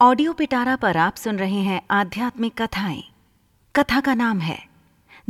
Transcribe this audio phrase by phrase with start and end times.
[0.00, 3.02] Audio पिटारा पर आप सुन रहे हैं आध्यात्मिक कथाएँ।
[3.74, 4.58] कथा का नाम है,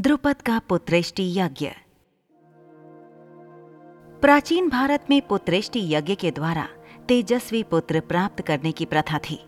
[0.01, 1.69] द्रुपद का पुत्रेष्टि यज्ञ।
[4.23, 6.69] प्राचीन भारत में पुत्रेष्टि यज्ञ के द्वारा
[7.09, 9.41] तेजस्वी पुत्र प्राप्त करने की प्रथा थी।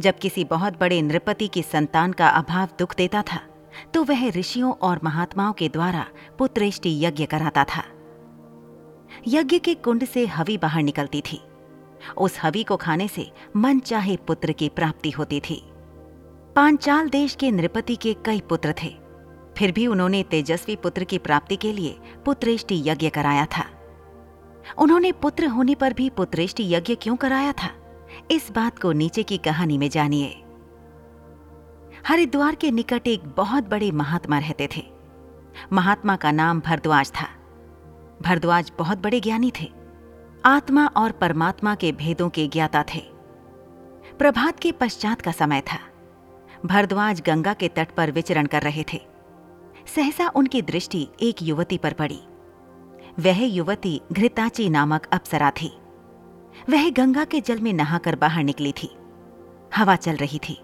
[0.00, 3.40] जब किसी बहुत बड़े नृपति की संतान का अभाव दुख देता था
[3.94, 6.06] तो वह ऋषियों और महात्माओं के द्वारा
[6.38, 7.84] पुत्रेष्टि यज्ञ कराता था।
[9.28, 11.42] यज्ञ के कुंड से हवी बाहर निकलती थी।
[12.16, 15.72] उस हवि को खाने से मन चाहे पुत्र की प्राप्ति होती थी।
[16.56, 18.98] पांचाल देश के नृपति के कई पुत्र थे।
[19.58, 23.64] फिर भी उन्होंने तेजस्वी पुत्र की प्राप्ति के लिए पुत्रेष्टि यज्ञ कराया था।
[24.78, 27.70] उन्होंने पुत्र होने पर भी पुत्रेष्टि यज्ञ क्यों कराया था?
[28.30, 30.42] इस बात को नीचे की कहानी में जानिए।
[32.06, 34.82] हरिद्वार के निकट एक बहुत बड़े महात्मा रहते थे।
[35.72, 37.28] महात्मा का नाम भरद्वाज था।
[38.22, 39.81] भरद्वाज बहुत बड़े ज्ञानी थे।
[40.44, 42.98] आत्मा और परमात्मा के भेदों के ज्ञाता थे।
[44.18, 45.78] प्रभात के पश्चात का समय था।
[46.66, 49.00] भरद्वाज गंगा के तट पर विचरण कर रहे थे।
[49.96, 52.20] सहसा उनकी दृष्टि एक युवती पर पड़ी।
[53.18, 55.78] वह युवती घृताची नामक अप्सरा थी।
[56.70, 58.96] वह गंगा के जल में नहाकर बाहर निकली थी।
[59.76, 60.60] हवा चल रही थी।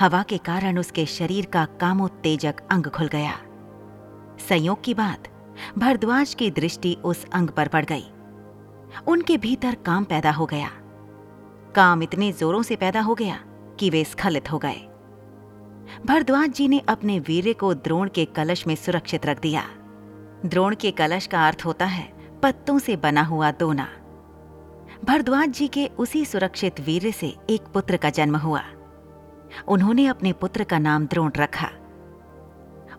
[0.00, 3.38] हवा के कारण उसके शरीर का कामोत्तेजक अंग खुल गया।
[4.48, 5.28] संयोग की बात,
[5.78, 8.10] भरद्वाज की दृष्टि उस अंग पर पड़ गई।
[9.06, 10.70] उनके भीतर काम पैदा हो गया।
[11.74, 13.38] काम इतने जोरों से पैदा हो गया
[13.80, 14.84] कि वे स्खलित हो गए।
[16.06, 19.64] भरद्वाज जी ने अपने वीर्य को द्रोण के कलश में सुरक्षित रख दिया।
[20.46, 23.88] द्रोण के कलश का अर्थ होता है पत्तों से बना हुआ दोना।
[25.04, 28.62] भरद्वाज जी के उसी सुरक्षित वीर्य से एक पुत्र का जन्म हुआ।
[29.68, 31.70] उन्होंने अपने पुत्र का नाम द्रोण रखा।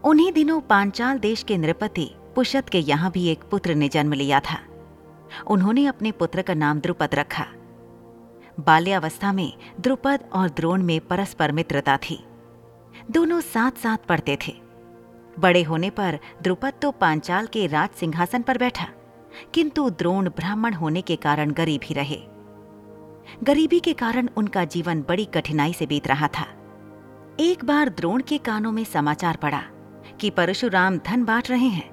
[0.04, 4.40] उन्हीं दिनों पांचाल देश के नृपति पुषत के यहाँ भी एक पुत्र ने जन्म लिया
[4.40, 4.60] था।
[5.48, 7.46] उन्होंने अपने पुत्र का नाम द्रुपद रखा।
[8.60, 12.24] बाल्यावस्था में द्रुपद और द्रोण में परस्पर मित्रता थी।
[13.12, 14.54] दोनों साथ साथ पढ़ते थे।
[15.40, 18.88] बड़े होने पर द्रुपद तो पांचाल के राज सिंहासन पर बैठा,
[19.54, 22.20] किंतु द्रोण ब्राह्मण होने के कारण गरीब ही रहे।
[23.44, 26.46] गरीबी के कारण उनका जीवन बड़ी कठिनाई से बीत रहा था।
[27.40, 29.62] एक बार द्रोण के कानों में समाचार पड़ा
[30.20, 31.90] कि परशुराम धन बांट रहे हैं।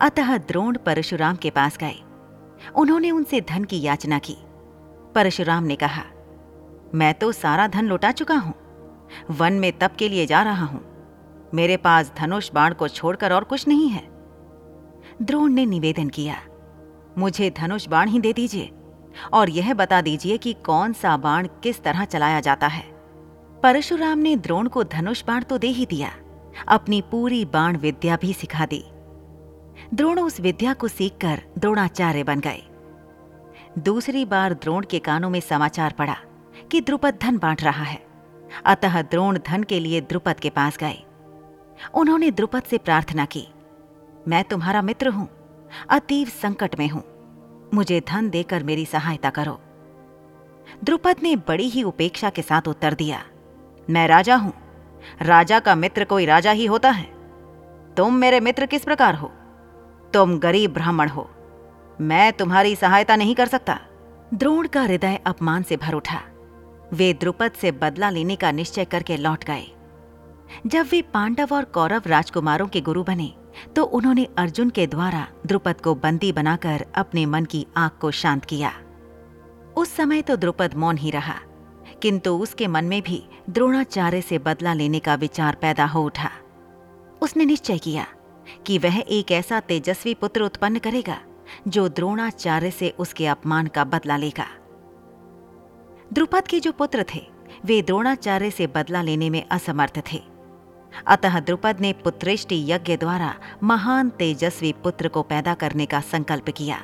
[0.00, 1.94] अतः द्रोण परशुराम के पास गए।
[2.76, 4.36] उन्होंने उनसे धन की याचना की।
[5.14, 6.02] परशुराम ने कहा,
[6.94, 8.54] मैं तो सारा धन लुटा चुका हूँ।
[9.30, 10.80] वन में तप के लिए जा रहा हूँ।
[11.54, 14.02] मेरे पास धनुष बाण को छोड़कर और कुछ नहीं है।
[15.22, 16.36] द्रोण ने निवेदन किया,
[17.18, 18.70] मुझे धनुष बाण ही दे दीजिए,
[19.32, 22.84] और यह बता दीजिए कि कौन सा बाण किस तरह चलाया जाता है।
[23.62, 26.10] परशुराम ने द्रोण को धनुष बाण तो दे ही दिया,
[26.68, 28.84] अपनी पूरी बाण विद्या भी सिखा दी।
[29.92, 32.62] द्रोण उस विद्या को सीखकर द्रोणाचार्य बन गए।
[33.78, 36.16] दूसरी बार द्रोण के कानों में समाचार पड़ा
[36.70, 37.98] कि द्रुपद धन बांट रहा है।
[38.66, 40.96] अतः द्रोण धन के लिए द्रुपद के पास गए।
[41.94, 43.46] उन्होंने द्रुपद से प्रार्थना की,
[44.28, 45.28] मैं तुम्हारा मित्र हूँ,
[45.90, 47.02] अतीव संकट में हूँ।
[47.74, 49.58] मुझे धन देकर मेरी सहायता करो।
[50.84, 53.22] द्रुपद ने बड़ी ही उपेक्षा के साथ उत्तर दिया,
[53.90, 54.52] मैं राजा हूँ।
[55.22, 57.06] राजा का मित्र कोई राजा ही होता है।
[57.96, 59.32] तुम मेरे मित्र किस प्रकार हो?
[60.14, 61.28] तुम गरीब ब्राह्मण हो।
[62.00, 63.78] मैं तुम्हारी सहायता नहीं कर सकता।
[64.34, 66.20] द्रोण का हृदय अपमान से भर उठा।
[66.92, 69.66] वे द्रुपद से बदला लेने का निश्चय करके लौट गए।
[70.66, 73.32] जब वे पांडव और कौरव राजकुमारों के गुरु बने
[73.76, 78.44] तो उन्होंने अर्जुन के द्वारा द्रुपद को बंदी बनाकर अपने मन की आग को शांत
[78.44, 78.72] किया।
[79.76, 81.34] उस समय तो द्रुपद मौन ही रहा,
[82.02, 86.30] किंतु उसके मन में भी द्रोणाचार्य से बदला लेने का विचार पैदा हो उठा।
[87.22, 88.06] उसने निश्चय किया
[88.66, 91.20] कि वह एक ऐसा तेजस्वी पुत्र उत्पन्न करेगा,
[91.68, 94.46] जो द्रोणाचार्य से उसके अपमान का बदला लेगा।
[96.12, 97.26] द्रुपद के जो पुत्र थे,
[97.64, 100.22] वे द्रोणाचार्य से बदला लेने में असमर्थ थे।
[101.06, 106.82] अतः द्रुपद ने पुत्रेष्टि यज्ञ द्वारा महान तेजस्वी पुत्र को पैदा करने का संकल्प किया।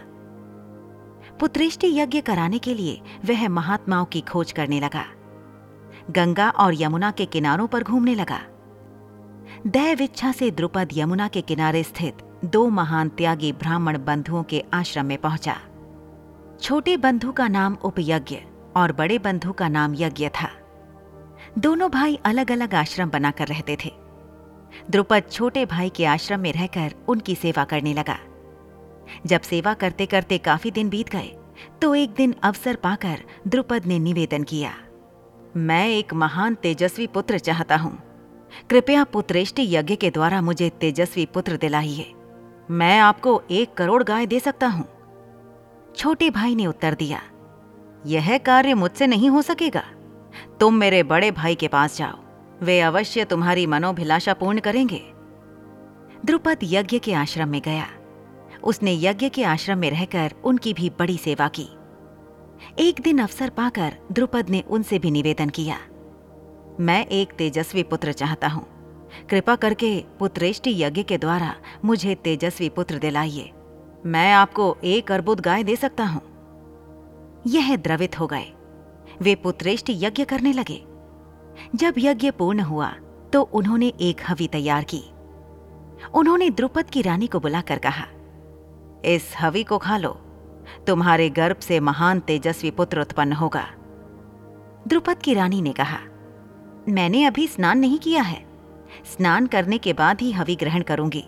[1.41, 5.05] पुत्रेष्टि यज्ञ कराने के लिए वह महात्माओं की खोज करने लगा।
[6.11, 8.41] गंगा और यमुना के किनारों पर घूमने लगा।
[9.67, 15.07] दैव इच्छा से द्रुपद यमुना के किनारे स्थित दो महान त्यागी ब्राह्मण बंधुओं के आश्रम
[15.07, 15.57] में पहुँचा।
[16.63, 18.39] छोटे बंधु का नाम उपयज्ञ
[18.77, 20.51] और बड़े बंधु का नाम यज्ञ था।
[21.59, 23.93] दोनों भाई अलग अलग आश्रम बनाकर रहते थे।
[24.91, 28.19] द्रुपद छोटे भाई के आश्रम में रहकर उनकी सेवा करने लगा।
[29.27, 31.37] जब सेवा करते करते काफ़ी दिन बीत गए
[31.83, 34.75] तो एक दिन अवसर पाकर द्रुपद ने निवेदन किया,
[35.57, 37.99] मैं एक महान तेजस्वी पुत्र चाहता हूँ।
[38.71, 42.13] कृपया पुत्रेष्टि यज्ञ के द्वारा मुझे तेजस्वी पुत्र दिलाइए।
[42.71, 44.87] मैं आपको एक करोड़ गाय दे सकता हूँ।
[45.97, 47.21] छोटे भाई ने उत्तर दिया,
[48.07, 49.85] यह कार्य मुझसे नहीं हो सकेगा।
[50.61, 52.19] तुम मेरे बड़े भाई के पास जाओ।
[52.63, 55.01] वे अवश्य तुम्हारी मनोभिलाषा पूर्ण करेंगे।
[56.25, 57.87] द्रुपद यज्ञ के आश्रम में गया।
[58.65, 61.69] उसने यज्ञ के आश्रम में रहकर उनकी भी बड़ी सेवा की।
[62.79, 65.79] एक दिन अवसर पाकर द्रुपद ने उनसे भी निवेदन किया
[66.81, 68.67] मैं एक तेजस्वी पुत्र चाहता हूँ।
[69.31, 69.89] कृपा करके
[70.19, 71.55] पुत्रेष्टि यज्ञ के द्वारा
[71.85, 73.51] मुझे तेजस्वी पुत्र दिलाइए।
[74.07, 76.21] मैं आपको एक अर्बुद गाय दे सकता हूँ।
[77.47, 78.47] यह द्रवित हो गए।
[79.23, 80.83] वे पुत्रेष्टि यज्ञ करने लगे।
[81.75, 82.93] जब यज्ञ पूर्ण हुआ
[83.33, 85.03] तो उन्होंने एक हवि तैयार की।
[86.15, 88.05] उन्होंने द्रुपद की रानी को बुलाकर कहा,
[89.05, 90.11] इस हवि को खा लो।
[90.87, 93.65] तुम्हारे गर्भ से महान तेजस्वी पुत्र उत्पन्न होगा।
[94.89, 95.99] द्रुपद की रानी ने कहा
[96.89, 98.47] मैंने अभी स्नान नहीं किया है।
[99.05, 101.25] स्नान करने के बाद ही हवि ग्रहण करूँगी।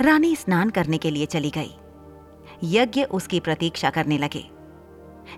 [0.00, 1.74] रानी स्नान करने के लिए चली गई।
[2.64, 4.50] यज्ञ उसकी प्रतीक्षा करने लगे।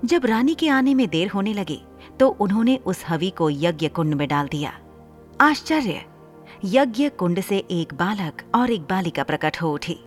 [0.05, 1.83] जब रानी के आने में देर होने लगी
[2.21, 4.79] तो उन्होंने उस हवि को यज्ञ कुंड में डाल दिया।
[5.41, 6.05] आश्चर्य!
[6.65, 9.99] यज्ञ कुंड से एक बालक और एक बालिका प्रकट हो उठी।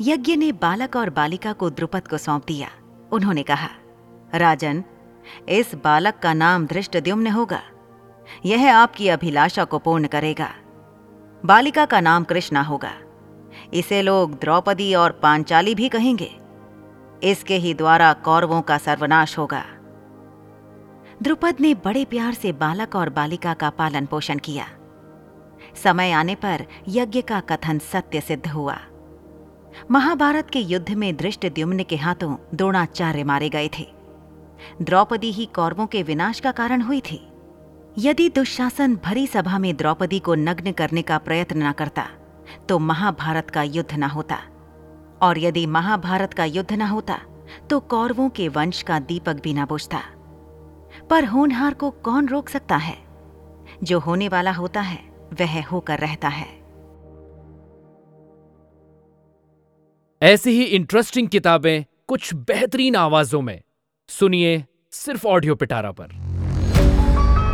[0.00, 2.68] यज्ञ ने बालक और बालिका को द्रुपद को सौंप दिया।
[3.12, 3.68] उन्होंने कहा,
[4.34, 4.84] राजन,
[5.48, 7.62] इस बालक का नाम धृष्टद्युम्न होगा।
[8.46, 10.50] यह आपकी अभिलाषा को पूर्ण करेगा।
[11.44, 12.92] बालिका का नाम कृष्णा होगा।
[13.74, 16.36] इसे लोग द्रौपदी और पांचाली भी कहेंगे।
[17.22, 19.64] इसके ही द्वारा कौरवों का सर्वनाश होगा।
[21.22, 24.66] द्रुपद ने बड़े प्यार से बालक और बालिका का पालन पोषण किया।
[25.82, 28.78] समय आने पर यज्ञ का कथन सत्य सिद्ध हुआ।
[29.90, 33.86] महाभारत के युद्ध में दृष्टद्युम्न के हाथों द्रोणाचार्य मारे गए थे।
[34.82, 37.27] द्रौपदी ही कौरवों के विनाश का कारण हुई थी।
[37.96, 42.08] यदि दुशासन भरी सभा में द्रौपदी को नग्न करने का प्रयत्न न करता
[42.68, 44.36] तो महाभारत का युद्ध न होता।
[45.22, 47.18] और यदि महाभारत का युद्ध न होता
[47.70, 50.00] तो कौरवों के वंश का दीपक भी न बुझता।
[51.10, 52.96] पर होनहार को कौन रोक सकता है?
[53.82, 54.98] जो होने वाला होता है,
[55.40, 56.46] वह होकर रहता है।
[60.22, 63.60] ऐसी ही इंटरेस्टिंग किताबें कुछ बेहतरीन आवाजों में।
[64.08, 66.27] सुनिए सिर्फ़ ऑडियो पिटारा पर।